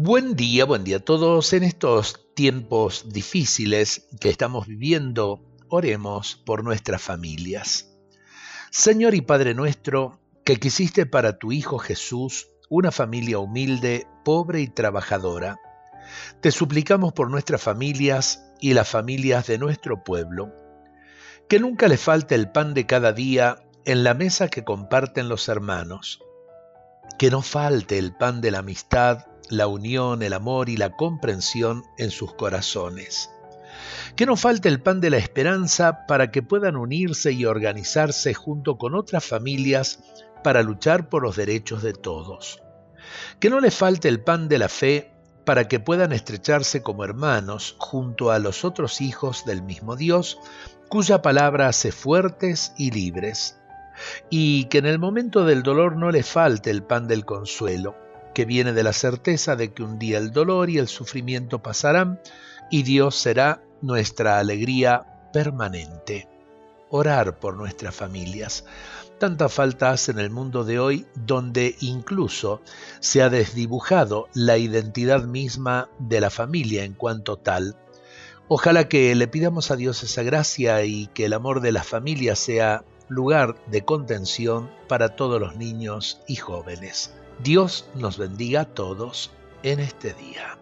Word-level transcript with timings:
Buen 0.00 0.36
día, 0.36 0.64
buen 0.64 0.84
día 0.84 0.98
a 0.98 1.00
todos. 1.00 1.52
En 1.52 1.64
estos 1.64 2.32
tiempos 2.36 3.06
difíciles 3.08 4.06
que 4.20 4.28
estamos 4.30 4.68
viviendo, 4.68 5.42
oremos 5.68 6.36
por 6.36 6.62
nuestras 6.62 7.02
familias. 7.02 7.98
Señor 8.70 9.16
y 9.16 9.22
Padre 9.22 9.54
nuestro, 9.54 10.20
que 10.44 10.58
quisiste 10.58 11.04
para 11.04 11.40
tu 11.40 11.50
Hijo 11.50 11.78
Jesús 11.78 12.46
una 12.68 12.92
familia 12.92 13.40
humilde, 13.40 14.06
pobre 14.24 14.60
y 14.60 14.68
trabajadora, 14.68 15.58
te 16.40 16.52
suplicamos 16.52 17.12
por 17.12 17.28
nuestras 17.28 17.60
familias 17.60 18.44
y 18.60 18.74
las 18.74 18.88
familias 18.88 19.48
de 19.48 19.58
nuestro 19.58 20.04
pueblo, 20.04 20.52
que 21.48 21.58
nunca 21.58 21.88
le 21.88 21.96
falte 21.96 22.36
el 22.36 22.52
pan 22.52 22.72
de 22.72 22.86
cada 22.86 23.12
día 23.12 23.64
en 23.84 24.04
la 24.04 24.14
mesa 24.14 24.46
que 24.46 24.62
comparten 24.62 25.28
los 25.28 25.48
hermanos, 25.48 26.20
que 27.18 27.32
no 27.32 27.42
falte 27.42 27.98
el 27.98 28.14
pan 28.14 28.40
de 28.40 28.52
la 28.52 28.60
amistad, 28.60 29.26
la 29.50 29.66
unión, 29.66 30.22
el 30.22 30.32
amor 30.32 30.68
y 30.68 30.76
la 30.76 30.90
comprensión 30.90 31.84
en 31.96 32.10
sus 32.10 32.34
corazones. 32.34 33.30
Que 34.16 34.26
no 34.26 34.36
falte 34.36 34.68
el 34.68 34.82
pan 34.82 35.00
de 35.00 35.10
la 35.10 35.18
esperanza 35.18 36.06
para 36.06 36.30
que 36.30 36.42
puedan 36.42 36.76
unirse 36.76 37.32
y 37.32 37.44
organizarse 37.44 38.34
junto 38.34 38.78
con 38.78 38.94
otras 38.94 39.24
familias 39.24 40.00
para 40.42 40.62
luchar 40.62 41.08
por 41.08 41.22
los 41.22 41.36
derechos 41.36 41.82
de 41.82 41.92
todos. 41.92 42.62
Que 43.40 43.50
no 43.50 43.60
les 43.60 43.74
falte 43.74 44.08
el 44.08 44.20
pan 44.22 44.48
de 44.48 44.58
la 44.58 44.68
fe 44.68 45.12
para 45.44 45.66
que 45.66 45.80
puedan 45.80 46.12
estrecharse 46.12 46.82
como 46.82 47.04
hermanos 47.04 47.74
junto 47.78 48.30
a 48.30 48.38
los 48.38 48.64
otros 48.64 49.00
hijos 49.00 49.46
del 49.46 49.62
mismo 49.62 49.96
Dios, 49.96 50.38
cuya 50.88 51.22
palabra 51.22 51.68
hace 51.68 51.90
fuertes 51.90 52.74
y 52.76 52.90
libres. 52.90 53.58
Y 54.30 54.64
que 54.64 54.78
en 54.78 54.86
el 54.86 54.98
momento 54.98 55.44
del 55.44 55.62
dolor 55.62 55.96
no 55.96 56.10
les 56.10 56.26
falte 56.28 56.70
el 56.70 56.82
pan 56.82 57.08
del 57.08 57.24
consuelo, 57.24 57.96
que 58.38 58.44
viene 58.44 58.72
de 58.72 58.84
la 58.84 58.92
certeza 58.92 59.56
de 59.56 59.72
que 59.72 59.82
un 59.82 59.98
día 59.98 60.16
el 60.18 60.30
dolor 60.30 60.70
y 60.70 60.78
el 60.78 60.86
sufrimiento 60.86 61.60
pasarán 61.60 62.20
y 62.70 62.84
Dios 62.84 63.16
será 63.16 63.64
nuestra 63.82 64.38
alegría 64.38 65.28
permanente. 65.32 66.28
Orar 66.88 67.40
por 67.40 67.56
nuestras 67.56 67.96
familias. 67.96 68.64
Tanta 69.18 69.48
falta 69.48 69.90
hace 69.90 70.12
en 70.12 70.20
el 70.20 70.30
mundo 70.30 70.62
de 70.62 70.78
hoy 70.78 71.04
donde 71.16 71.74
incluso 71.80 72.62
se 73.00 73.22
ha 73.22 73.28
desdibujado 73.28 74.28
la 74.34 74.56
identidad 74.56 75.24
misma 75.24 75.90
de 75.98 76.20
la 76.20 76.30
familia 76.30 76.84
en 76.84 76.94
cuanto 76.94 77.38
tal. 77.38 77.74
Ojalá 78.46 78.88
que 78.88 79.12
le 79.16 79.26
pidamos 79.26 79.72
a 79.72 79.76
Dios 79.76 80.04
esa 80.04 80.22
gracia 80.22 80.84
y 80.84 81.08
que 81.08 81.24
el 81.24 81.32
amor 81.32 81.60
de 81.60 81.72
la 81.72 81.82
familia 81.82 82.36
sea 82.36 82.84
lugar 83.08 83.56
de 83.66 83.84
contención 83.84 84.70
para 84.88 85.16
todos 85.16 85.40
los 85.40 85.56
niños 85.56 86.20
y 86.26 86.36
jóvenes. 86.36 87.14
Dios 87.42 87.88
nos 87.94 88.18
bendiga 88.18 88.62
a 88.62 88.64
todos 88.64 89.30
en 89.62 89.80
este 89.80 90.14
día. 90.14 90.58